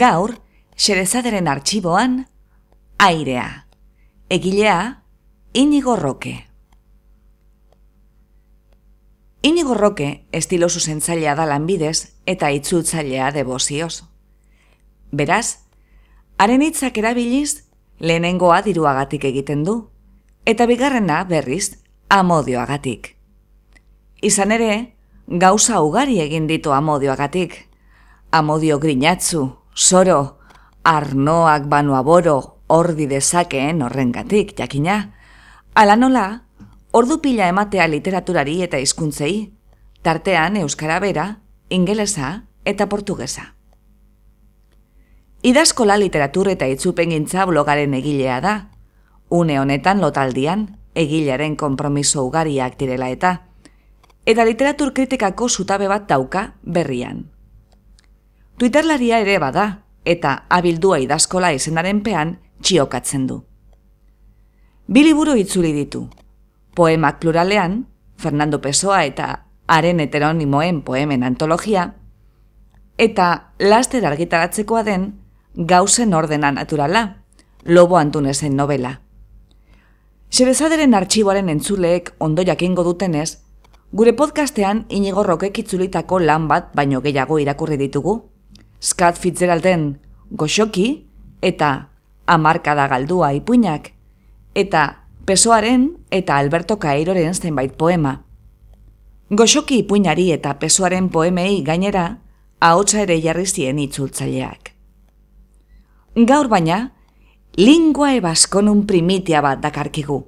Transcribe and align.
Gaur, 0.00 0.38
Xerezaderen 0.76 1.46
arxiboan, 1.46 2.26
airea. 2.96 3.66
Egilea, 4.30 5.04
Inigo 5.52 5.94
Roque. 5.94 6.46
Inigo 9.42 9.74
Roque 9.74 10.24
estilo 10.32 10.70
zuzentzailea 10.70 11.34
da 11.34 11.44
lanbidez 11.44 12.16
eta 12.24 12.48
itzultzailea 12.48 13.28
debozioz. 13.36 14.06
Beraz, 15.12 15.68
haren 16.38 16.64
hitzak 16.64 16.96
erabiliz, 16.96 17.66
lehenengoa 18.00 18.62
diruagatik 18.64 19.28
egiten 19.34 19.68
du, 19.68 19.90
eta 20.46 20.64
bigarrena 20.64 21.24
berriz 21.28 21.76
amodioagatik. 22.08 23.16
Izan 24.24 24.56
ere, 24.56 24.96
gauza 25.28 25.84
ugari 25.84 26.22
egin 26.24 26.48
ditu 26.48 26.72
amodioagatik. 26.72 27.66
Amodio 28.30 28.78
grinatzu, 28.78 29.59
soro, 29.74 30.38
arnoak 30.84 31.68
banu 31.68 31.94
aboro, 31.94 32.60
ordi 32.66 33.06
dezakeen 33.06 33.82
horrengatik, 33.82 34.54
jakina. 34.58 35.14
Ala 35.74 35.96
nola, 35.96 36.42
ordu 36.92 37.20
pila 37.20 37.48
ematea 37.48 37.86
literaturari 37.88 38.60
eta 38.62 38.78
hizkuntzei, 38.78 39.52
tartean 40.02 40.56
euskara 40.56 41.00
bera, 41.00 41.40
ingelesa 41.68 42.44
eta 42.64 42.88
portugesa. 42.88 43.54
Idazkola 45.42 45.96
literatur 45.96 46.50
eta 46.52 46.66
itzupen 46.68 47.14
gintza 47.14 47.46
blogaren 47.48 47.94
egilea 47.96 48.40
da. 48.44 48.54
Une 49.30 49.56
honetan 49.60 50.00
lotaldian, 50.00 50.66
egilaren 50.94 51.56
konpromiso 51.56 52.24
ugariak 52.26 52.76
direla 52.76 53.08
eta, 53.08 53.46
eta 54.26 54.44
literatur 54.44 54.92
kritikako 54.92 55.48
zutabe 55.48 55.88
bat 55.88 56.08
dauka 56.08 56.54
berrian. 56.62 57.30
Twitterlaria 58.60 59.22
ere 59.22 59.38
bada, 59.40 59.86
eta 60.04 60.30
abildua 60.52 60.98
idazkola 61.00 61.48
izenaren 61.56 62.02
pean 62.04 62.34
txiokatzen 62.60 63.22
du. 63.24 63.38
Biliburu 64.84 65.32
itzuli 65.40 65.70
ditu. 65.72 66.02
Poemak 66.76 67.22
pluralean, 67.22 67.86
Fernando 68.20 68.58
Pessoa 68.60 68.98
eta 69.08 69.46
haren 69.64 70.02
heteronimoen 70.04 70.82
poemen 70.84 71.24
antologia, 71.24 71.86
eta 72.98 73.28
laster 73.64 74.04
argitaratzekoa 74.04 74.82
den 74.84 75.06
gauzen 75.54 76.12
ordena 76.12 76.50
naturala, 76.52 77.04
lobo 77.64 77.96
antunezen 77.96 78.60
novela. 78.60 78.98
Xerezaderen 80.28 80.92
artxiboaren 80.92 81.48
entzuleek 81.48 82.12
ondo 82.18 82.44
jakingo 82.44 82.84
dutenez, 82.84 83.38
gure 83.90 84.12
podcastean 84.12 84.84
inigo 84.90 85.24
rokek 85.24 85.62
itzulitako 85.64 86.20
lan 86.20 86.44
bat 86.52 86.74
baino 86.76 87.00
gehiago 87.00 87.40
irakurri 87.40 87.80
ditugu, 87.80 88.18
Scott 88.80 89.18
Fitzgeralden 89.20 90.00
goxoki 90.30 91.04
eta 91.44 91.90
amarkada 92.26 92.86
galdua 92.88 93.34
ipuinak, 93.36 93.92
eta 94.54 95.04
pesoaren 95.26 95.98
eta 96.10 96.38
Alberto 96.38 96.78
Cairoren 96.78 97.34
zenbait 97.34 97.74
poema. 97.76 98.22
Goxoki 99.30 99.82
ipuinari 99.84 100.30
eta 100.32 100.54
pesoaren 100.58 101.10
poemei 101.10 101.62
gainera, 101.62 102.22
ahotsa 102.60 103.02
ere 103.02 103.20
jarri 103.20 103.46
zien 103.46 103.78
itzultzaileak. 103.78 104.72
Gaur 106.26 106.48
baina, 106.48 106.92
lingua 107.56 108.14
ebaskonun 108.16 108.86
primitia 108.86 109.42
bat 109.44 109.60
dakarkigu. 109.60 110.24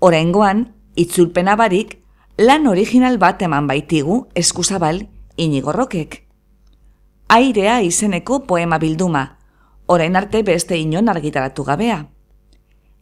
Oraingoan, 0.00 0.66
itzulpena 0.96 1.54
barik, 1.56 2.00
lan 2.36 2.66
original 2.66 3.18
bat 3.18 3.42
eman 3.42 3.66
baitigu 3.70 4.26
eskuzabal 4.34 5.06
inigorrokek 5.36 6.21
airea 7.32 7.80
izeneko 7.80 8.42
poema 8.46 8.76
bilduma, 8.78 9.38
orain 9.86 10.16
arte 10.20 10.42
beste 10.44 10.76
inon 10.76 11.08
argitaratu 11.08 11.64
gabea. 11.64 12.02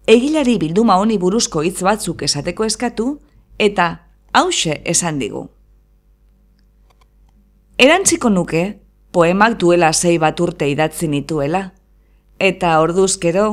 Egilari 0.06 0.54
bilduma 0.62 0.98
honi 1.02 1.16
buruzko 1.18 1.64
hitz 1.66 1.80
batzuk 1.82 2.22
esateko 2.22 2.64
eskatu 2.64 3.06
eta 3.58 3.86
hause 4.32 4.76
esan 4.92 5.18
digu. 5.18 5.48
Erantziko 7.78 8.30
nuke, 8.30 8.62
poemak 9.10 9.56
duela 9.58 9.90
zei 9.92 10.14
bat 10.22 10.38
urte 10.40 10.68
idatzi 10.70 11.08
nituela, 11.08 11.72
eta 12.38 12.76
orduzkero, 12.84 13.48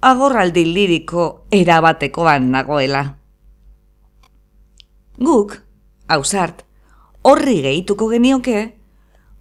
agorraldi 0.00 0.64
liriko 0.64 1.26
erabatekoan 1.52 2.48
nagoela. 2.56 3.04
Guk, 5.20 5.58
hausart, 6.08 6.64
horri 7.22 7.60
gehituko 7.68 8.08
genioke, 8.08 8.75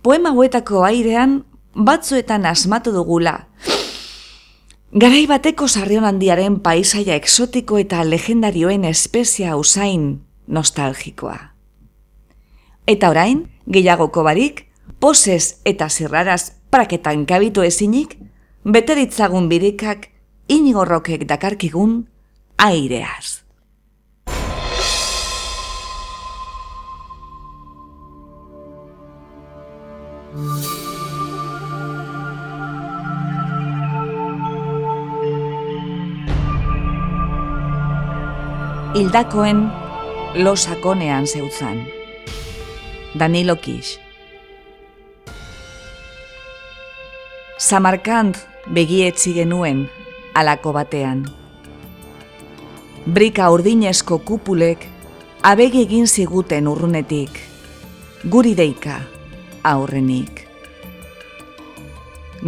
poema 0.06 0.30
huetako 0.30 0.84
airean 0.86 1.32
batzuetan 1.74 2.44
asmatu 2.46 2.92
dugula. 2.94 3.48
Garai 4.94 5.24
bateko 5.26 5.66
sarrion 5.66 6.06
handiaren 6.06 6.60
paisaia 6.62 7.16
exotiko 7.18 7.80
eta 7.82 8.04
legendarioen 8.06 8.86
espezia 8.86 9.56
usain 9.58 10.04
nostalgikoa. 10.46 11.40
Eta 12.86 13.10
orain, 13.10 13.48
gehiagoko 13.66 14.22
barik, 14.28 14.68
poses 15.02 15.56
eta 15.66 15.90
zirraraz 15.90 16.52
praketan 16.70 17.26
kabitu 17.26 17.66
ezinik, 17.66 18.14
beteritzagun 18.62 19.50
birikak 19.50 20.12
inigorrokek 20.48 21.26
dakarkigun 21.26 22.04
aireaz. 22.62 23.45
Hildakoen 38.96 39.72
losakonean 40.36 41.28
zeutzan. 41.28 41.84
Danilo 43.20 43.56
Kish. 43.56 44.00
Samarkand 47.58 48.36
begietzi 48.74 49.34
genuen 49.34 49.90
alako 50.34 50.74
batean. 50.74 51.26
Brika 53.06 53.50
urdinezko 53.52 54.20
kupulek 54.20 54.88
abegi 55.44 55.84
egin 55.84 56.08
ziguten 56.08 56.68
urrunetik. 56.68 57.40
Guri 58.32 58.56
deika 58.56 59.02
aurrenik. 59.64 60.48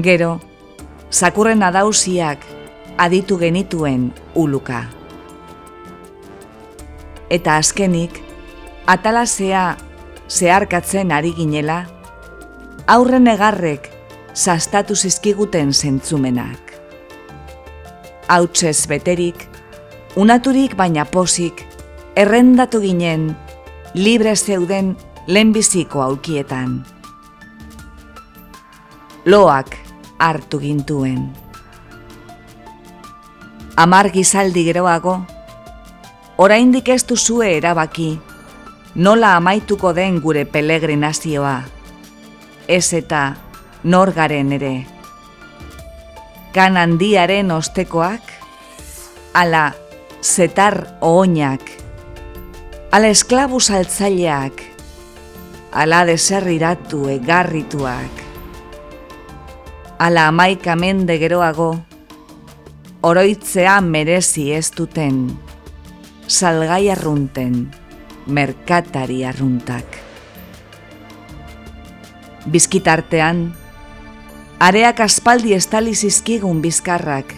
Gero, 0.01 0.39
sakurren 1.09 1.63
adausiak 1.63 2.39
aditu 2.97 3.37
genituen 3.37 4.13
uluka 4.35 4.96
eta 7.29 7.57
azkenik, 7.57 8.21
atalazea 8.87 9.75
zeharkatzen 10.29 11.11
ari 11.11 11.33
ginela, 11.35 11.85
aurren 12.87 13.27
egarrek 13.27 13.89
zastatu 14.33 14.95
zizkiguten 14.95 15.73
zentzumenak. 15.73 16.73
Hautsez 18.27 18.87
beterik, 18.87 19.47
unaturik 20.15 20.75
baina 20.75 21.05
posik, 21.05 21.63
errendatu 22.15 22.81
ginen, 22.83 23.31
libre 23.93 24.35
zeuden 24.35 24.95
lehenbiziko 25.27 26.01
aukietan. 26.01 26.83
Loak 29.25 29.75
hartu 30.19 30.59
gintuen. 30.59 31.27
Amar 33.77 34.09
gizaldi 34.09 34.63
geroago, 34.65 35.19
oraindik 36.37 36.89
ez 36.89 37.01
duzue 37.09 37.49
erabaki, 37.57 38.19
nola 38.95 39.35
amaituko 39.37 39.93
den 39.93 40.21
gure 40.21 40.45
pelegrinazioa. 40.45 41.63
ez 42.67 42.93
eta 42.93 43.35
norgaren 43.83 44.51
ere. 44.51 44.85
Kan 46.53 46.77
handiaren 46.77 47.51
ostekoak, 47.51 48.21
ala 49.33 49.71
zetar 50.21 50.97
ohoinak, 51.01 51.63
ala 52.91 53.07
esklabu 53.07 53.59
saltzaileak, 53.59 54.61
ala 55.71 56.03
deserriratu 56.05 57.07
egarrituak, 57.09 58.23
ala 59.99 60.27
amaika 60.27 60.75
mende 60.75 61.17
geroago, 61.17 61.77
oroitzea 63.01 63.79
merezi 63.81 64.51
ez 64.51 64.71
duten, 64.75 65.46
salgai 66.27 66.89
arrunten, 66.91 67.69
merkatari 68.27 69.23
arruntak. 69.25 69.85
Bizkitartean, 72.47 73.53
areak 74.59 74.99
aspaldi 75.03 75.55
estali 75.55 75.95
zizkigun 75.95 76.61
bizkarrak, 76.61 77.33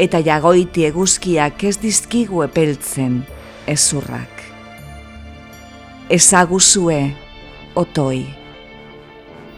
eta 0.00 0.20
jagoiti 0.24 0.84
eguzkiak 0.88 1.64
ez 1.64 1.76
dizkigu 1.80 2.42
epeltzen 2.44 3.22
ezurrak. 3.68 4.42
Ezaguzue, 6.12 7.00
otoi, 7.74 8.26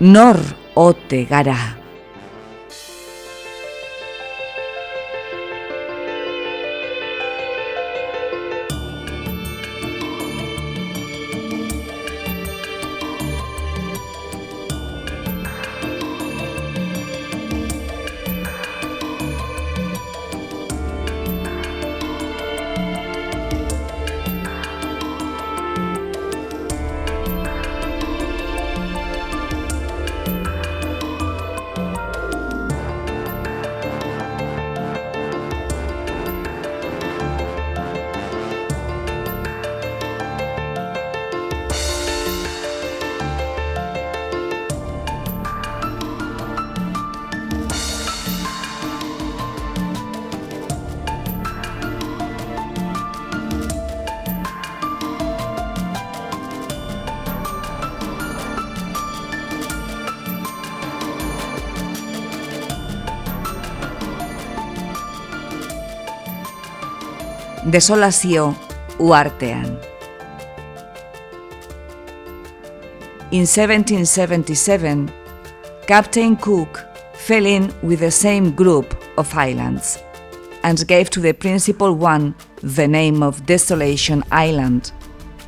nor 0.01 0.39
ote 0.75 1.25
gara. 1.31 1.78
Desolazio 67.71 68.55
uartean. 68.99 69.79
In 73.31 73.47
1777, 73.47 75.11
Captain 75.87 76.37
Cook 76.37 76.85
fell 77.15 77.45
in 77.47 77.73
with 77.83 78.01
the 78.01 78.11
same 78.11 78.53
group 78.53 78.95
of 79.19 79.35
islands 79.35 79.99
and 80.63 80.87
gave 80.87 81.11
to 81.11 81.21
the 81.21 81.35
principal 81.35 81.93
one 81.95 82.35
the 82.63 82.89
name 82.89 83.23
of 83.23 83.45
Desolation 83.45 84.23
Island, 84.33 84.93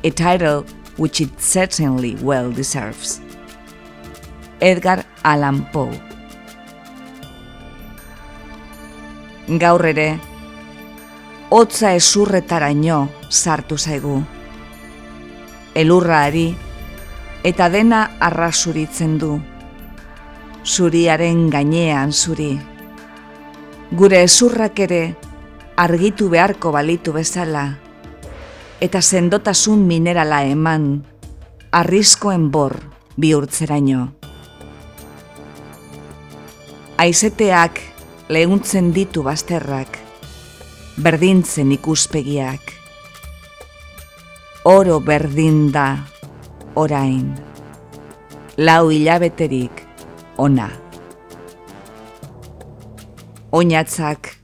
a 0.03 0.11
title 0.11 0.63
which 0.97 1.21
it 1.21 1.41
certainly 1.41 2.15
well 2.21 2.51
deserves. 2.51 3.19
Edgar 4.61 5.03
Allan 5.23 5.65
Poe 5.71 5.99
Gaur 9.57 9.85
ere, 9.85 10.19
hotza 11.51 11.89
esurretaraino 11.99 13.09
sartu 13.27 13.75
zaigu. 13.77 14.21
Elurraari 15.75 16.45
eta 17.43 17.65
dena 17.69 18.03
arrasuritzen 18.23 19.17
du. 19.19 19.33
Zuriaren 20.63 21.49
gainean 21.51 22.13
zuri. 22.13 22.53
Gure 23.91 24.21
esurrak 24.23 24.79
ere 24.85 25.01
argitu 25.75 26.29
beharko 26.31 26.71
balitu 26.71 27.11
bezala 27.11 27.65
eta 28.79 29.01
sendotasun 29.01 29.83
minerala 29.89 30.45
eman 30.47 30.85
arriskoen 31.71 32.47
bor 32.51 32.77
bihurtzeraino. 33.19 34.05
Aizeteak 37.01 37.81
lehuntzen 38.29 38.93
ditu 38.95 39.25
bazterrak, 39.25 39.99
berdintzen 40.97 41.71
ikuspegiak. 41.71 42.73
Oro 44.67 44.99
berdin 44.99 45.71
da, 45.71 45.87
orain, 46.75 47.31
lau 48.57 48.91
hilabeterik 48.91 49.81
ona. 50.37 50.67
Oinatzak 53.51 54.35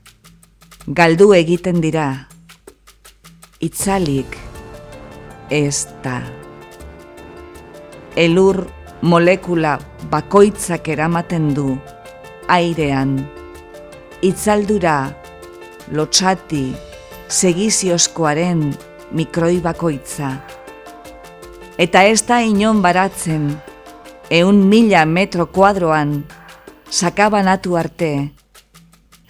galdu 0.88 1.30
egiten 1.36 1.80
dira, 1.84 2.08
itzalik 3.60 4.36
ez 5.50 5.86
da. 6.02 6.18
Elur 8.18 8.64
molekula 9.02 9.78
bakoitzak 10.10 10.88
eramaten 10.88 11.52
du 11.54 11.70
airean, 12.48 13.18
itzaldura 14.24 14.98
lotxati, 15.92 16.72
segiziozkoaren 17.28 18.74
mikroi 19.12 19.60
bakoitza. 19.64 20.32
Eta 21.78 22.02
ez 22.02 22.22
da 22.26 22.40
inon 22.42 22.82
baratzen, 22.82 23.50
eun 24.30 24.64
mila 24.68 25.04
metro 25.06 25.46
kuadroan, 25.52 26.24
sakabanatu 26.90 27.76
arte, 27.78 28.12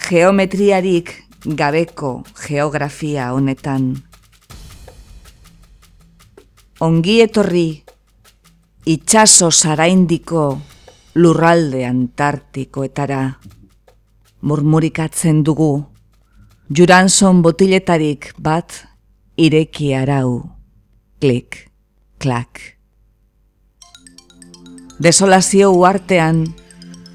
geometriarik 0.08 1.12
gabeko 1.44 2.22
geografia 2.46 3.32
honetan. 3.34 3.90
Ongi 6.80 7.20
etorri, 7.20 7.68
itxaso 8.86 9.50
zaraindiko 9.50 10.44
lurralde 11.18 11.84
antartikoetara, 11.84 13.22
murmurikatzen 14.40 15.42
dugu, 15.44 15.72
Juranson 16.68 17.40
botiletarik 17.40 18.34
bat 18.36 18.74
ireki 19.40 19.94
arau. 19.96 20.50
Klik, 21.16 21.70
klak. 22.20 22.60
Desolazio 25.00 25.70
uartean, 25.72 26.42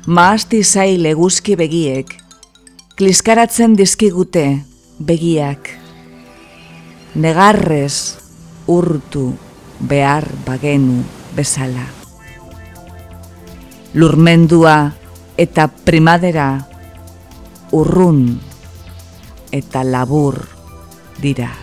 maasti 0.10 0.64
zail 0.64 1.06
eguzki 1.06 1.54
begiek, 1.54 2.10
kliskaratzen 2.98 3.76
dizkigute 3.78 4.64
begiak. 4.98 5.70
Negarrez 7.14 8.18
urtu 8.66 9.36
behar 9.78 10.26
bagenu 10.48 11.04
bezala. 11.38 11.86
Lurmendua 13.94 14.80
eta 15.38 15.68
primadera 15.86 16.48
urrun 17.70 18.53
eta 19.54 19.84
labur 19.86 20.42
dira. 21.22 21.63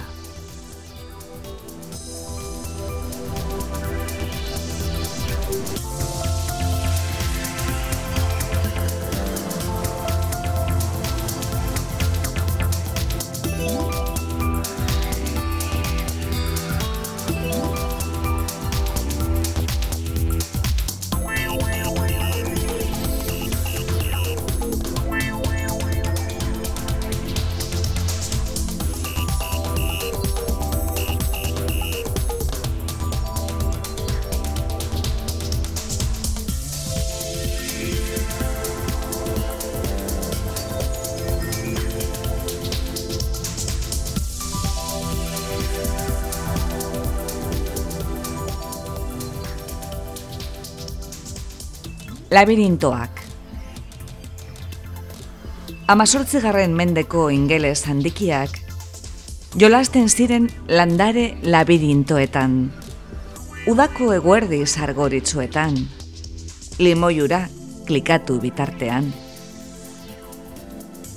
Labirintoak 52.30 53.20
Amazortzigarren 55.90 56.76
mendeko 56.78 57.24
ingeles 57.34 57.80
handikiak 57.90 58.52
jolasten 59.58 60.06
ziren 60.06 60.46
landare 60.70 61.24
labirintoetan, 61.42 62.54
udako 63.66 64.12
eguerdi 64.14 64.60
sargoritzuetan, 64.62 65.74
limoiura 66.78 67.42
klikatu 67.90 68.38
bitartean. 68.38 69.10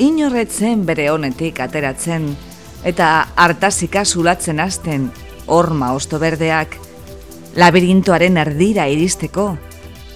Inorretzen 0.01 0.81
bere 0.89 1.11
honetik 1.13 1.61
ateratzen 1.61 2.25
eta 2.89 3.13
hartasika 3.37 4.01
zulatzen 4.01 4.65
hasten 4.65 5.11
horma 5.45 5.93
ostoberdeak 5.93 6.81
labirintoaren 7.53 8.45
erdira 8.47 8.89
iristeko 8.89 9.51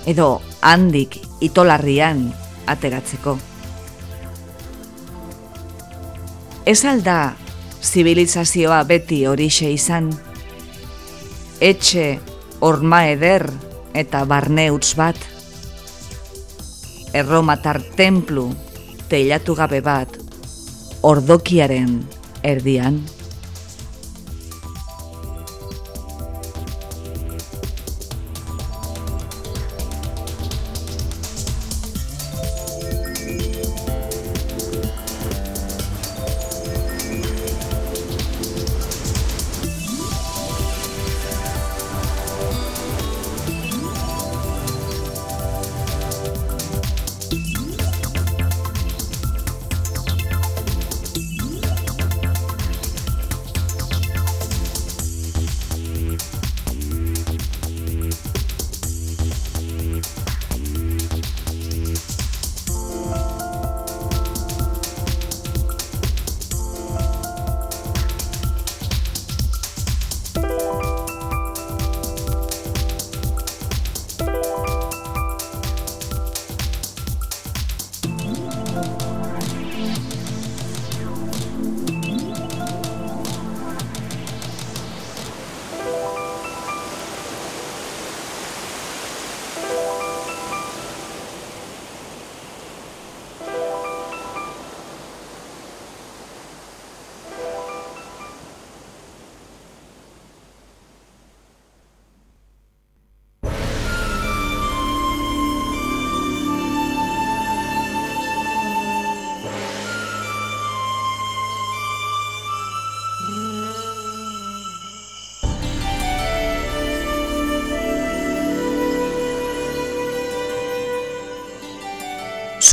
edo 0.10 0.40
handik 0.62 1.20
itolarrian 1.42 2.28
ateratzeko. 2.68 3.38
Ez 6.68 6.84
alda 6.86 7.36
zibilizazioa 7.82 8.82
beti 8.84 9.22
horixe 9.30 9.70
izan, 9.72 10.10
etxe, 11.64 12.18
orma 12.62 13.06
eder 13.08 13.46
eta 13.96 14.26
barne 14.28 14.68
utz 14.76 14.92
bat, 15.00 15.18
erromatar 17.16 17.80
templu 17.96 18.50
teilatu 19.10 19.56
gabe 19.56 19.80
bat, 19.82 20.12
ordokiaren 21.08 22.02
erdian. 22.44 23.00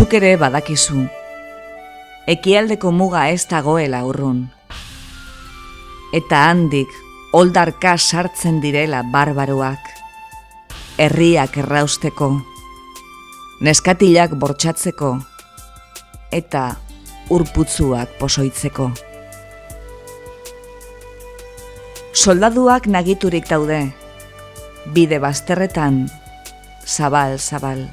Zuk 0.04 0.18
ere 0.18 0.34
badakizu. 0.36 1.06
Ekialdeko 2.28 2.90
muga 2.92 3.22
ez 3.32 3.46
dagoela 3.48 4.02
urrun. 4.04 4.42
Eta 6.12 6.42
handik 6.50 6.90
oldarka 7.32 7.94
sartzen 7.96 8.58
direla 8.60 9.00
barbaroak. 9.14 9.80
Herriak 11.00 11.56
errausteko. 11.64 12.28
Neskatilak 13.64 14.36
bortxatzeko. 14.36 15.14
Eta 16.42 16.66
urputzuak 17.32 18.20
posoitzeko. 18.20 18.90
Soldaduak 22.12 22.92
nagiturik 22.92 23.48
daude. 23.48 23.86
Bide 24.92 25.24
bazterretan, 25.24 26.02
zabal, 26.84 27.38
zabal 27.40 27.86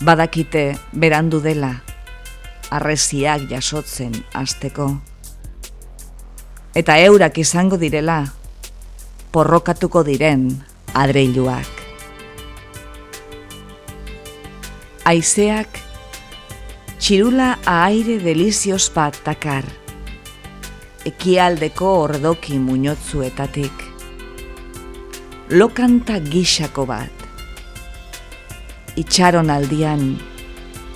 badakite 0.00 0.78
berandu 0.92 1.40
dela, 1.44 1.82
arreziak 2.70 3.48
jasotzen 3.50 4.14
azteko. 4.32 4.88
Eta 6.74 6.96
eurak 7.04 7.36
izango 7.38 7.76
direla, 7.76 8.22
porrokatuko 9.32 10.02
diren 10.08 10.48
adreiluak. 10.96 11.80
Aizeak, 15.04 15.78
txirula 17.02 17.56
aire 17.66 18.18
delizioz 18.22 18.86
bat 18.94 19.16
takar, 19.26 19.66
ekialdeko 21.08 21.88
ordoki 22.04 22.60
muñotzuetatik, 22.62 23.82
lokanta 25.50 26.20
gixako 26.22 26.86
bat, 26.86 27.21
itxaron 28.96 29.50
aldian 29.50 30.02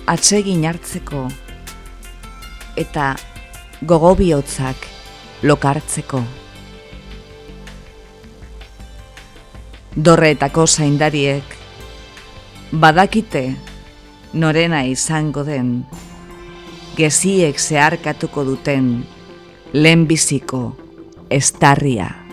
atsegin 0.06 0.64
hartzeko 0.68 1.26
eta 2.76 3.14
gogobiotzak 3.82 4.88
lokartzeko. 5.42 6.20
Dorreetako 9.96 10.66
zaindariek 10.66 11.56
badakite 12.72 13.44
norena 14.34 14.82
izango 14.84 15.44
den 15.44 15.72
geziek 16.96 17.58
zeharkatuko 17.60 18.44
duten 18.44 18.92
lehenbiziko 19.72 20.62
estarria. 21.30 22.25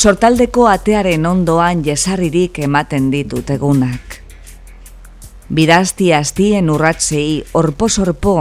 Sortaldeko 0.00 0.64
atearen 0.64 1.26
ondoan 1.28 1.82
jesarririk 1.84 2.58
ematen 2.64 3.10
ditut 3.12 3.50
egunak. 3.52 4.14
Bidazti 5.52 6.08
astien 6.16 6.70
urratzei 6.72 7.42
orpo-sorpo 7.60 8.34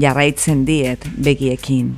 jarraitzen 0.00 0.62
diet 0.64 1.04
begiekin. 1.26 1.92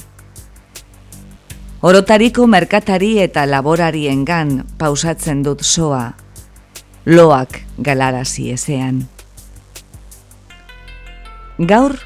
Orotariko 1.85 2.49
merkatari 2.51 3.13
eta 3.23 3.47
laborariengan 3.47 4.53
pausatzen 4.83 5.47
dut 5.47 5.63
soa, 5.63 6.05
loak 7.07 7.63
galarazi 7.79 8.51
ezean. 8.59 9.03
Gaur, 11.59 12.01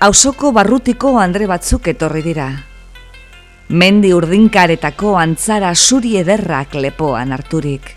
hausoko 0.00 0.50
barrutiko 0.50 1.18
andre 1.20 1.46
batzuk 1.46 1.94
etorri 1.94 2.26
dira. 2.26 2.52
Mendi 3.68 4.12
urdinkaretako 4.12 5.14
antzara 5.16 5.74
suri 5.74 6.18
ederrak 6.20 6.74
lepoan 6.76 7.32
harturik. 7.32 7.94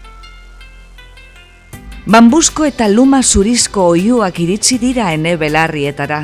Bambusko 2.08 2.64
eta 2.64 2.88
luma 2.88 3.20
zurizko 3.22 3.90
oiuak 3.92 4.40
iritsi 4.40 4.78
dira 4.80 5.12
ene 5.12 5.36
belarrietara. 5.36 6.22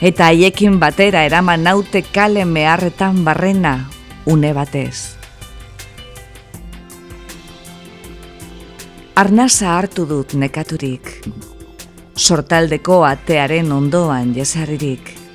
Eta 0.00 0.30
haiekin 0.30 0.78
batera 0.80 1.26
eraman 1.28 1.66
naute 1.68 2.02
kale 2.02 2.46
meharretan 2.48 3.20
barrena 3.24 3.90
une 4.24 4.54
batez. 4.56 5.18
Arnasa 9.18 9.76
hartu 9.76 10.06
dut 10.06 10.32
nekaturik, 10.38 11.08
sortaldeko 12.16 13.02
atearen 13.04 13.72
ondoan 13.72 14.32
jesarririk. 14.34 15.27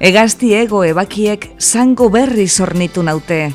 Egazti 0.00 0.50
ebakiek 0.54 1.54
zango 1.60 2.08
berri 2.10 2.48
zornitu 2.48 3.02
naute, 3.02 3.52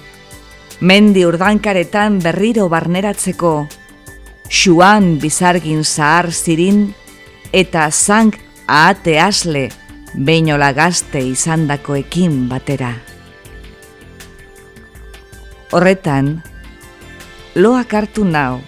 mendi 0.79 1.25
urdankaretan 1.25 2.19
berriro 2.23 2.69
barneratzeko, 2.69 3.67
xuan 4.47 5.19
bizargin 5.19 5.83
zahar 5.83 6.31
zirin, 6.31 6.93
eta 7.51 7.91
zang 7.91 8.31
ahate 8.67 9.19
asle, 9.19 9.69
beinola 10.15 10.71
gazte 10.71 11.19
izandakoekin 11.19 12.47
batera. 12.47 12.93
Horretan, 15.71 16.41
loak 17.55 17.93
hartu 17.93 18.23
nau, 18.23 18.61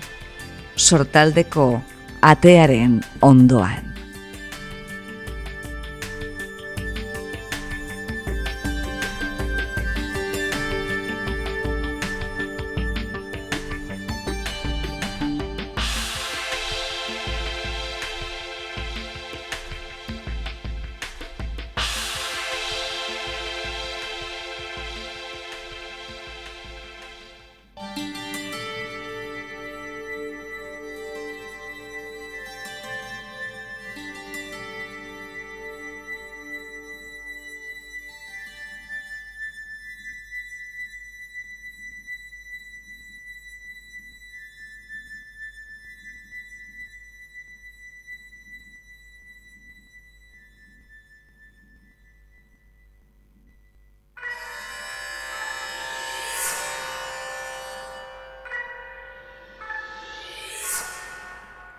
sortaldeko 0.76 1.82
atearen 2.22 3.00
ondoan. 3.22 3.90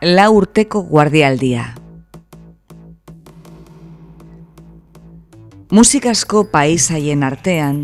La 0.04 0.30
urteko 0.34 0.80
guardialdia. 0.82 1.76
Musikasko 5.70 6.48
paisaien 6.50 7.22
artean, 7.22 7.76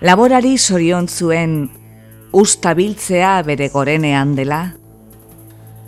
laborari 0.00 0.52
zorion 0.58 1.08
zuen 1.10 1.56
ustabiltzea 2.30 3.32
bere 3.42 3.68
gorenean 3.74 4.36
dela, 4.38 4.60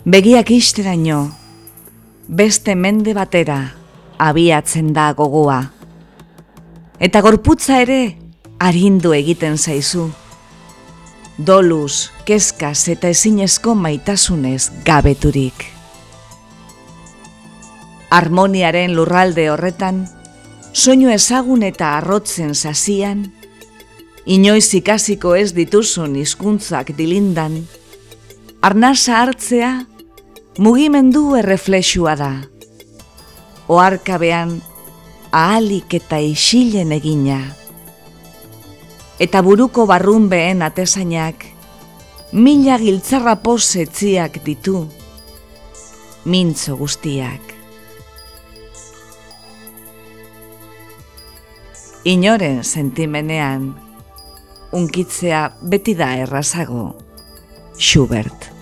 begiak 0.02 0.50
isteraino, 0.50 1.20
beste 2.26 2.74
mende 2.74 3.14
batera 3.14 3.60
abiatzen 4.18 4.90
da 4.98 5.12
gogoa, 5.14 5.60
eta 6.98 7.22
gorputza 7.22 7.78
ere 7.86 8.02
arindu 8.58 9.14
egiten 9.14 9.62
zaizu 9.62 10.10
doluz, 11.38 12.10
kezkaz 12.24 12.88
eta 12.88 13.08
ezinezko 13.10 13.74
maitasunez 13.74 14.70
gabeturik. 14.84 15.66
Harmoniaren 18.10 18.94
lurralde 18.94 19.48
horretan, 19.50 20.04
soinu 20.72 21.10
ezagun 21.10 21.64
eta 21.66 21.96
arrotzen 21.98 22.54
sasian, 22.54 23.26
inoiz 24.24 24.68
ikasiko 24.78 25.34
ez 25.34 25.50
dituzun 25.56 26.14
hizkuntzak 26.20 26.94
dilindan, 26.96 27.64
arnasa 28.62 29.18
hartzea 29.24 29.72
mugimendu 30.58 31.34
erreflexua 31.40 32.14
da. 32.16 32.32
Oarkabean 33.66 34.60
ahalik 35.32 35.98
eta 35.98 36.20
isilen 36.22 36.92
egina 36.94 37.63
eta 39.18 39.42
buruko 39.42 39.86
barrunbeen 39.86 40.62
atesainak, 40.62 41.44
mila 42.32 42.78
giltzarra 42.82 43.36
posetziak 43.42 44.40
ditu, 44.44 44.84
mintzo 46.24 46.76
guztiak. 46.76 47.52
Inoren 52.04 52.64
sentimenean, 52.64 53.70
unkitzea 54.76 55.46
beti 55.62 55.94
da 55.96 56.10
errazago, 56.20 56.90
Schubert. 57.78 58.53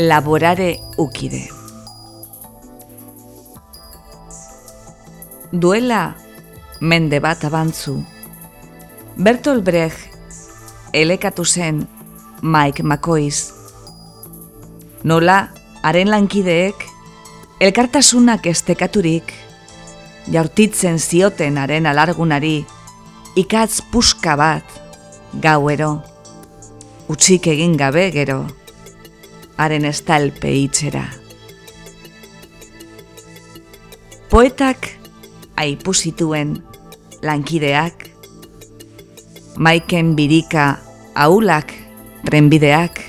Laborare 0.00 0.80
ukide. 0.96 1.42
Duela 5.52 6.14
mende 6.80 7.20
bat 7.20 7.44
abantzu, 7.44 7.98
Bertolt 9.16 9.64
Brecht 9.64 10.08
elekatu 10.92 11.44
zen 11.44 11.86
Mike 12.40 12.82
McCoys. 12.82 13.52
Nola, 15.04 15.50
haren 15.82 16.08
lankideek, 16.08 16.86
elkartasunak 17.60 18.46
estekaturik, 18.46 19.34
jaurtitzen 20.32 20.98
zioten 20.98 21.58
haren 21.60 21.86
alargunari, 21.86 22.64
ikatz 23.36 23.82
puska 23.92 24.38
bat, 24.40 24.80
gauero, 25.44 25.98
utxik 27.12 27.50
egin 27.52 27.76
gabe 27.76 28.08
gero, 28.16 28.46
haren 29.60 29.84
estalpe 29.84 30.48
itxera. 30.56 31.02
Poetak 34.32 34.86
aipuzituen 35.60 36.54
lankideak, 37.20 38.06
maiken 39.60 40.14
birika 40.16 40.78
aulak 41.12 41.74
renbideak, 42.32 43.02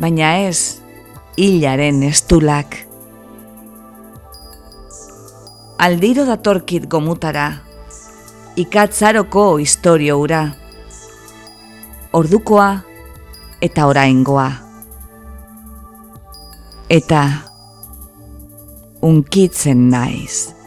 baina 0.00 0.30
ez 0.46 0.80
hilaren 1.36 2.00
estulak. 2.08 2.78
Aldiro 5.84 6.24
datorkit 6.28 6.88
gomutara, 6.88 7.50
ikatzaroko 8.56 9.46
historio 9.60 10.16
ura, 10.24 10.42
ordukoa 12.16 12.72
eta 13.60 13.88
oraingoa. 13.92 14.69
Eta 16.90 17.22
unkitzen 19.06 19.88
naiz. 19.92 20.59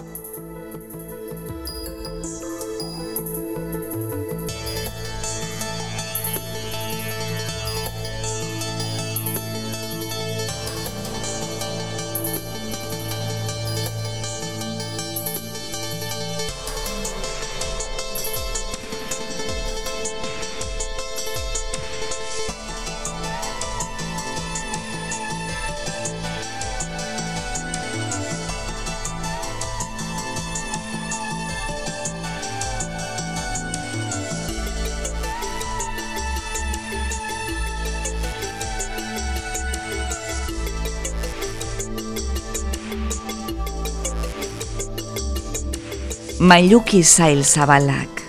Mailuki 46.44 47.00
zail 47.08 47.40
zabalak, 47.48 48.20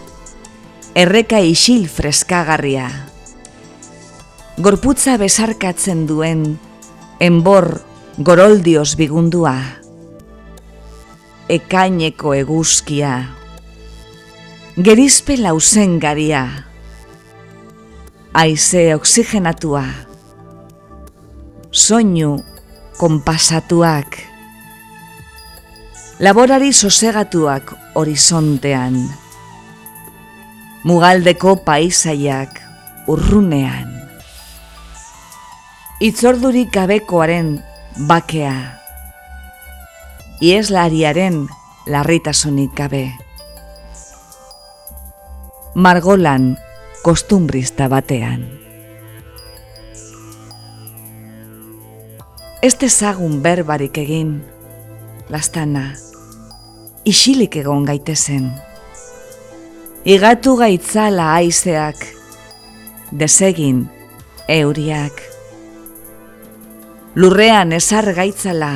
erreka 0.94 1.40
isil 1.42 1.88
freskagarria, 1.90 2.86
gorputza 4.62 5.16
besarkatzen 5.18 6.04
duen, 6.06 6.44
enbor 7.18 7.80
goroldioz 8.22 8.94
bigundua, 9.00 9.56
ekaineko 11.50 12.36
eguzkia, 12.38 13.16
gerizpe 14.78 15.34
lauzen 15.40 15.98
garia, 15.98 16.44
aize 18.30 18.92
oxigenatua, 18.94 19.88
soinu 21.74 22.36
konpasatuak, 23.02 24.20
laborari 26.18 26.72
sosegatuak 26.72 27.74
horizontean. 27.94 28.94
Mugaldeko 30.84 31.56
paisaiak 31.66 32.60
urrunean. 33.10 33.90
Itzordurik 36.00 36.70
gabekoaren 36.74 37.56
bakea. 38.06 38.78
Ieslariaren 40.44 41.48
larritasunik 41.86 42.74
gabe. 42.76 43.10
Margolan 45.74 46.54
kostumbrista 47.02 47.88
batean. 47.88 48.46
Ez 52.62 52.76
dezagun 52.80 53.42
berbarik 53.44 53.98
egin, 54.00 54.38
lastana, 55.28 56.03
isilik 57.04 57.56
egon 57.60 57.84
gaitezen. 57.84 58.48
Igatu 60.08 60.56
gaitzala 60.56 61.30
aizeak, 61.38 62.00
desegin 63.12 63.84
euriak. 64.48 65.20
Lurrean 67.14 67.72
ezar 67.76 68.08
gaitzala, 68.16 68.72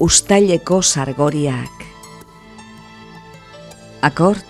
ustaileko 0.00 0.80
sargoriak. 0.82 1.84
Akort? 4.02 4.47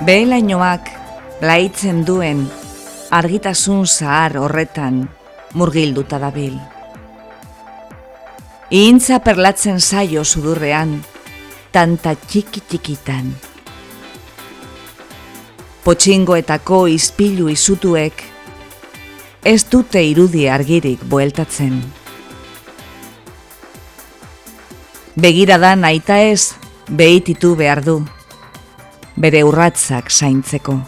Behelainoak 0.00 0.86
laitzen 1.44 1.98
duen 2.08 2.38
argitasun 3.12 3.82
zahar 3.84 4.38
horretan 4.40 5.02
murgilduta 5.52 6.16
dabil. 6.22 6.54
Iintza 8.72 9.18
perlatzen 9.20 9.76
zaio 9.80 10.22
sudurrean, 10.24 10.94
tanta 11.68 12.14
txiki 12.16 12.62
txikitan. 12.70 13.28
Potxingoetako 15.84 16.78
izpilu 16.94 17.50
izutuek 17.52 18.22
ez 19.44 19.60
dute 19.74 20.00
irudi 20.00 20.46
argirik 20.48 21.02
bueltatzen. 21.12 21.76
Begiradan 25.20 25.84
aita 25.84 26.22
ez 26.30 26.54
behititu 26.88 27.52
behar 27.60 27.84
du 27.84 27.98
bere 29.20 29.42
urratzak 29.44 30.08
zaintzeko. 30.10 30.78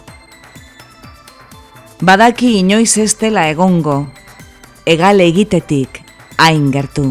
Badaki 2.01 2.57
inoiz 2.59 2.97
ez 2.97 3.13
dela 3.19 3.45
egongo, 3.51 3.99
egal 4.89 5.21
egitetik 5.21 6.01
hain 6.41 6.71
gertu. 6.73 7.05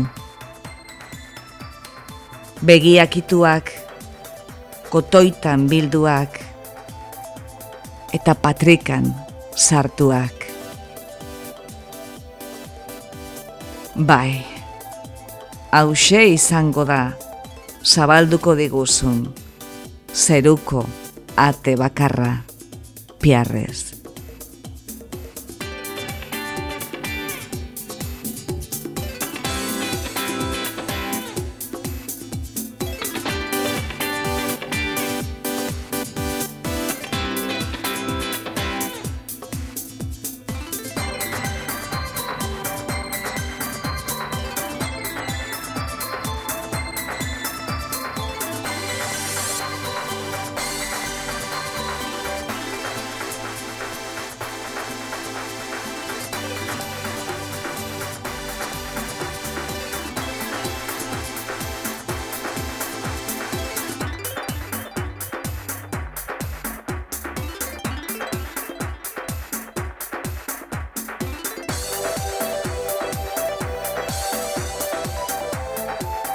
Begiakituak, 2.67 3.71
kotoitan 4.91 5.69
bilduak, 5.71 6.41
eta 8.13 8.35
patrikan 8.35 9.07
sartuak. 9.57 10.49
Bai, 13.95 14.43
hause 15.71 16.27
izango 16.33 16.85
da, 16.89 17.13
zabalduko 17.85 18.57
diguzun, 18.59 19.25
zeruko, 20.13 20.85
Atebacarra 21.37 22.45
Piarres. 23.19 24.02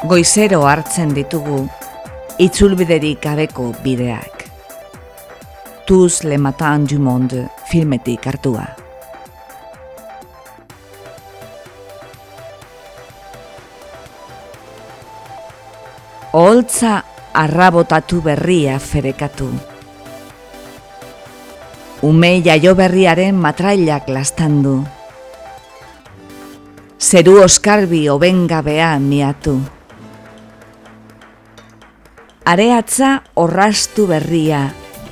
Goizero 0.08 0.62
hartzen 0.64 1.10
ditugu 1.12 1.66
itzulbiderik 2.40 3.18
gabeko 3.26 3.74
bideak. 3.84 4.46
Tuz 5.84 6.24
le 6.24 6.38
matin 6.40 6.86
du 6.88 7.00
monde 7.00 7.42
filmetik 7.68 8.28
hartua. 8.30 8.64
Oholtza 16.32 17.04
arrabotatu 17.34 18.22
berria 18.24 18.80
ferekatu. 18.80 19.50
Ume 22.08 22.36
jaio 22.46 22.78
berriaren 22.80 23.36
matrailak 23.36 24.08
lastandu. 24.08 24.78
Zeru 26.98 27.42
oskarbi 27.44 28.08
obengabea 28.14 28.94
miatu. 29.00 29.58
Areatza 32.48 33.24
orrastu 33.36 34.06
berria 34.08 34.62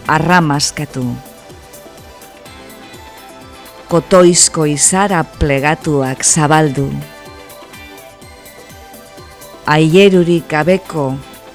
arramaskatu. 0.07 1.01
Kotoizko 3.91 4.63
izara 4.71 5.19
plegatuak 5.41 6.23
zabaldu. 6.23 6.87
Aierurik 9.67 10.47
gabeko 10.47 11.09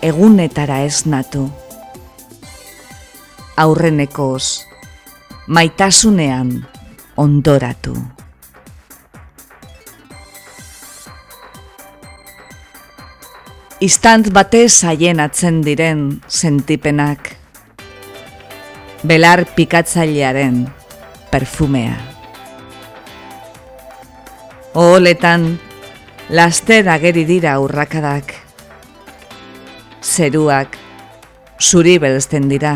egunetara 0.05 0.83
esnatu. 0.85 1.49
Aurrenekoz, 3.57 4.67
maitasunean 5.49 6.59
ondoratu. 7.17 7.97
Istant 13.81 14.27
batez 14.37 14.83
haien 14.85 15.23
atzen 15.25 15.63
diren 15.65 16.01
sentipenak. 16.29 17.31
Belar 19.09 19.41
pikatzailearen 19.57 20.59
perfumea. 21.33 21.95
Oholetan, 24.77 25.47
laster 26.29 26.91
ageri 26.93 27.25
dira 27.25 27.55
urrakadak. 27.65 28.35
Zeruak, 30.05 30.77
zuri 31.57 31.97
belzten 32.05 32.53
dira. 32.53 32.75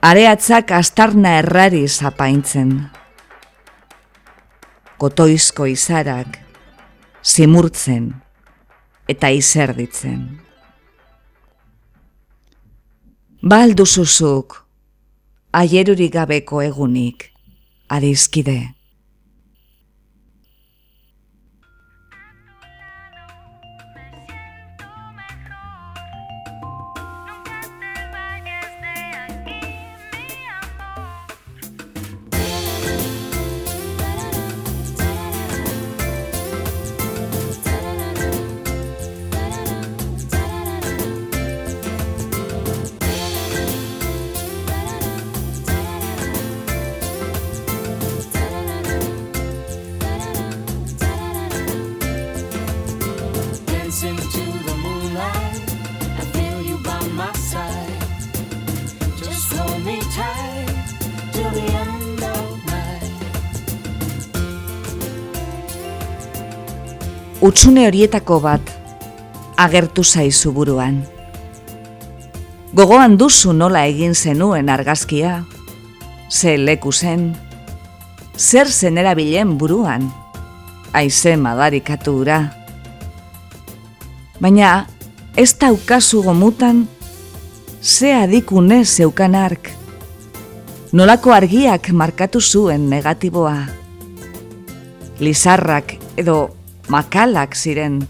Areatzak 0.00 0.72
astarna 0.72 1.36
errari 1.42 1.84
zapaintzen. 1.84 2.72
Kotoizko 4.96 5.68
izarak, 5.68 6.40
simurtzen 7.20 8.10
eta 9.10 9.30
izerditzen. 9.34 10.22
Balduzuzuk, 13.40 14.60
aierurik 15.56 16.12
gabeko 16.14 16.60
egunik, 16.62 17.30
adizkide. 17.88 18.58
Utsune 67.40 67.86
horietako 67.88 68.36
bat 68.44 68.66
agertu 69.56 70.02
zaizu 70.04 70.50
buruan. 70.52 70.98
Gogoan 72.76 73.14
duzu 73.16 73.54
nola 73.56 73.86
egin 73.88 74.12
zenuen 74.12 74.68
argazkia, 74.68 75.38
ze 76.28 76.58
leku 76.60 76.92
zen, 76.92 77.30
zer 78.36 78.68
zen 78.68 79.00
erabilen 79.00 79.56
buruan, 79.56 80.04
aize 80.92 81.32
madarikatu 81.40 82.18
ura. 82.20 82.38
Baina 84.36 84.84
ez 85.32 85.54
daukazu 85.56 86.20
gomutan, 86.28 86.84
ze 87.80 88.12
adikune 88.20 88.84
zeukan 88.84 89.34
ark, 89.34 89.72
nolako 90.92 91.32
argiak 91.32 91.88
markatu 91.88 92.40
zuen 92.40 92.90
negatiboa. 92.92 93.58
Lizarrak 95.20 95.96
edo 96.20 96.59
makalak 96.90 97.54
ziren 97.54 98.00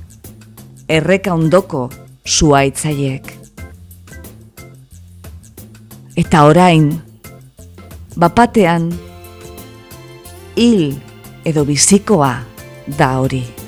erreka 0.88 1.34
ondoko 1.36 1.90
zuaitzaiek. 2.24 3.28
Eta 6.16 6.44
orain, 6.48 6.88
bapatean, 8.16 8.90
hil 10.56 10.96
edo 11.44 11.64
bizikoa 11.68 12.34
da 12.96 13.14
hori. 13.20 13.59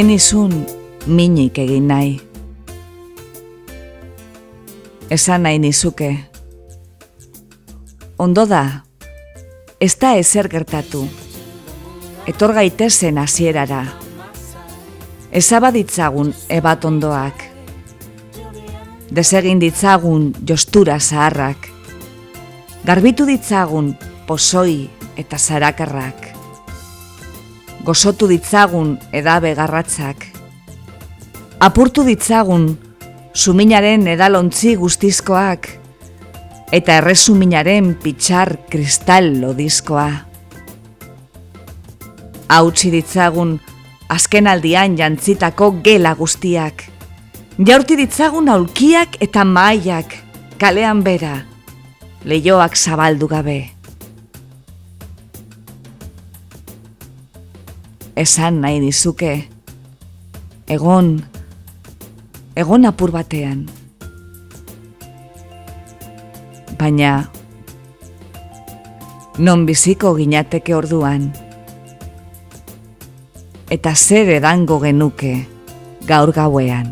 Enizun 0.00 0.66
minik 1.06 1.58
egin 1.60 1.88
nahi. 1.88 2.12
Esan 5.12 5.42
nahi 5.44 5.58
nizuke. 5.60 6.08
Ondo 8.18 8.46
da, 8.48 8.62
ez 9.80 9.92
da 10.00 10.14
ezer 10.16 10.48
gertatu. 10.48 11.02
Etor 12.32 12.54
gaitezen 12.56 13.20
hasierara. 13.20 13.82
Ezabaditzagun 15.42 16.32
ebat 16.48 16.88
ondoak. 16.88 17.44
Desegin 19.12 19.60
ditzagun 19.60 20.32
jostura 20.48 20.96
zaharrak. 21.00 21.68
Garbitu 22.88 23.28
ditzagun 23.28 23.94
posoi 24.26 24.88
eta 25.20 25.36
zarakarrak 25.36 26.29
gozotu 27.84 28.28
ditzagun 28.28 28.96
edabe 29.12 29.54
garratzak. 29.54 30.26
Apurtu 31.60 32.04
ditzagun 32.04 32.70
suminaren 33.34 34.06
edalontzi 34.10 34.74
guztizkoak 34.80 35.68
eta 36.72 36.98
erresuminaren 37.00 37.94
pitxar 38.02 38.56
kristal 38.70 39.32
lodizkoa. 39.40 40.10
Hautsi 42.50 42.90
ditzagun 42.90 43.58
azken 44.10 44.46
aldian 44.50 44.96
jantzitako 44.98 45.72
gela 45.84 46.14
guztiak. 46.18 46.86
Jaurti 47.60 47.96
ditzagun 47.98 48.48
aulkiak 48.48 49.20
eta 49.22 49.44
maaiak 49.44 50.16
kalean 50.60 51.02
bera, 51.04 51.36
leioak 52.24 52.76
zabaldu 52.76 53.28
gabe. 53.28 53.79
Esan 58.16 58.60
nahi 58.62 58.80
dizuke. 58.82 59.48
Egon, 60.70 61.18
egon 62.54 62.86
apur 62.86 63.10
batean. 63.14 63.66
Baina, 66.80 67.30
non 69.38 69.66
biziko 69.66 70.14
ginateke 70.16 70.74
orduan. 70.74 71.30
Eta 73.70 73.94
zer 73.94 74.30
edango 74.38 74.80
genuke 74.82 75.34
gaur 76.06 76.32
gauean. 76.34 76.88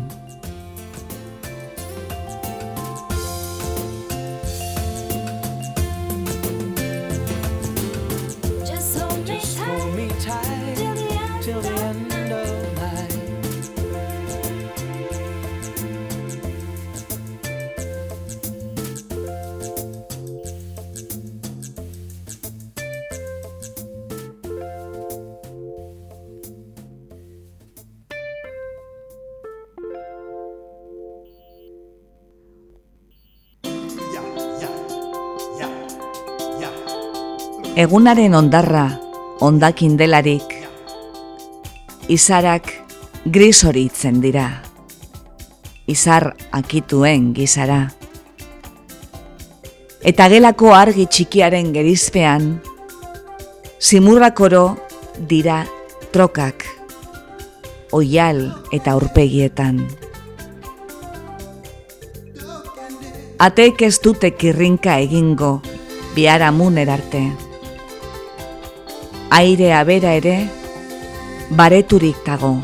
Egunaren 37.79 38.33
ondarra 38.35 38.89
ondakin 39.39 39.93
delarik, 39.95 40.49
izarak 42.11 42.67
gris 43.23 43.61
horitzen 43.63 44.17
dira, 44.19 44.43
izar 45.87 46.33
akituen 46.51 47.29
gizara. 47.31 47.79
Eta 50.03 50.27
gelako 50.27 50.75
argi 50.75 51.07
txikiaren 51.07 51.71
gerizpean, 51.71 52.51
simurrakoro 53.79 54.65
dira 55.31 55.63
trokak, 56.11 56.67
oial 57.95 58.49
eta 58.75 58.99
urpegietan. 58.99 59.85
Ateek 63.39 63.87
ez 63.87 63.95
dute 64.03 64.35
kirrinka 64.35 64.99
egingo, 64.99 65.61
biara 66.11 66.51
arte. 66.99 67.48
Airea 69.29 69.83
bera 69.85 70.15
ere, 70.17 70.49
bareturik 71.53 72.23
dago. 72.25 72.55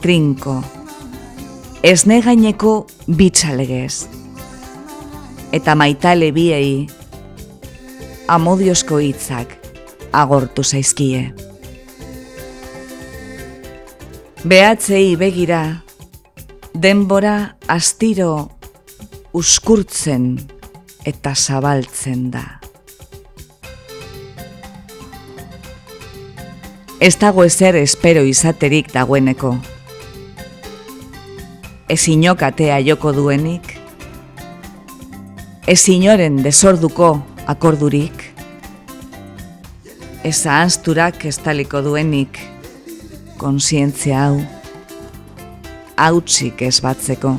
Trinko, 0.00 0.54
ez 1.82 2.06
negaineko 2.08 2.86
bitzalegez. 3.06 4.06
Eta 5.52 5.74
maitale 5.76 6.30
biei, 6.32 6.88
amodiozko 8.28 9.02
hitzak 9.04 9.52
agortu 10.12 10.64
zaizkie. 10.64 11.32
Behatzei 14.48 15.16
begira, 15.20 15.82
denbora 16.72 17.56
astiro 17.68 18.32
uskurtzen 19.36 20.38
eta 21.04 21.34
zabaltzen 21.34 22.30
da. 22.30 22.57
Ez 27.00 27.14
dago 27.14 27.44
ezer 27.46 27.76
espero 27.78 28.24
izaterik 28.26 28.88
dagoeneko. 28.90 29.52
Ez 31.88 32.00
inokatea 32.10 32.80
joko 32.82 33.12
duenik, 33.14 33.68
ez 35.70 35.78
inoren 35.88 36.40
desorduko 36.42 37.12
akordurik, 37.46 38.24
ez 40.26 40.40
ahazturak 40.42 41.22
ez 41.30 41.36
taliko 41.38 41.84
duenik, 41.86 42.42
konsientzia 43.38 44.24
hau, 44.24 44.42
hautsik 45.94 46.66
ez 46.66 46.80
batzeko. 46.82 47.36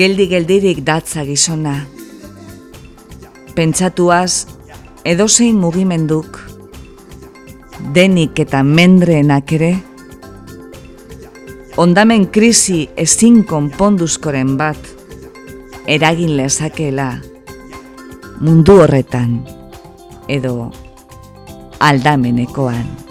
Geldi-geldirik 0.00 0.80
datza 0.86 1.28
gizona. 1.28 1.97
Pentsatuaz, 3.58 4.46
edozein 5.02 5.56
mugimenduk, 5.58 6.36
denik 7.90 8.38
eta 8.38 8.60
mendreenak 8.62 9.50
ere, 9.56 9.70
ondamen 11.82 12.28
krisi 12.30 12.84
ezin 12.94 13.40
konponduzkoren 13.50 14.54
bat, 14.60 14.78
eragin 15.90 16.36
lezakela 16.38 17.08
mundu 18.38 18.78
horretan 18.84 19.34
edo 20.38 20.70
aldamenekoan. 21.82 23.07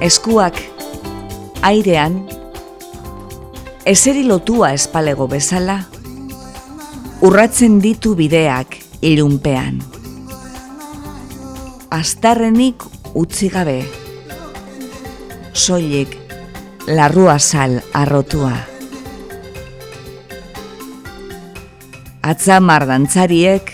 Eskuak 0.00 0.56
airean, 1.62 2.22
ezeri 3.84 4.24
lotua 4.24 4.72
espalego 4.72 5.26
bezala, 5.28 5.76
urratzen 7.20 7.78
ditu 7.84 8.14
bideak 8.16 8.78
irunpean. 9.04 9.80
Astarrenik 11.92 12.86
utzi 13.18 13.50
gabe, 13.52 13.82
soilik 15.52 16.16
larrua 16.88 17.36
sal 17.38 17.80
arrotua. 17.92 18.54
Atzamar 22.24 22.86
dantzariek, 22.88 23.68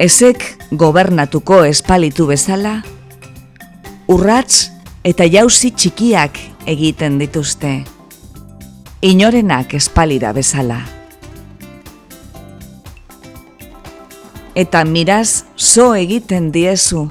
ezek 0.00 0.42
gobernatuko 0.72 1.62
espalitu 1.68 2.26
bezala, 2.30 2.80
urratz 4.10 4.79
eta 5.00 5.24
jauzi 5.24 5.70
txikiak 5.72 6.36
egiten 6.68 7.16
dituzte, 7.20 7.70
inorenak 9.00 9.72
espalira 9.78 10.34
bezala. 10.36 10.82
Eta 14.52 14.84
miraz 14.84 15.46
zo 15.56 15.94
egiten 15.96 16.50
diezu, 16.52 17.06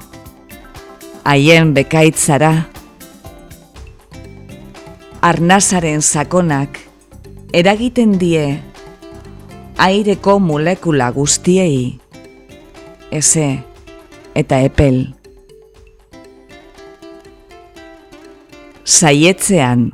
haien 1.24 1.74
bekaitzara, 1.74 2.52
arnazaren 5.20 6.02
sakonak 6.02 6.78
eragiten 7.52 8.18
die 8.22 8.60
aireko 9.82 10.38
molekula 10.38 11.10
guztiei, 11.10 11.98
eze 13.10 13.48
eta 14.38 14.60
epel. 14.62 15.19
Saietzean 18.90 19.92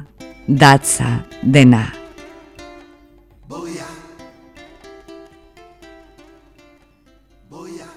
datza 0.48 1.26
dena. 1.42 1.82
Boia. 3.48 3.88
Boia. 7.50 7.88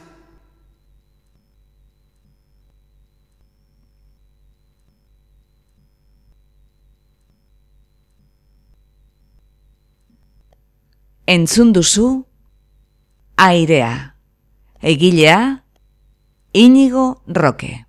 Entzun 11.25 11.71
duzu 11.71 12.25
airea. 13.37 14.15
Egilea 14.81 15.63
Inigo 16.51 17.23
Roque. 17.27 17.88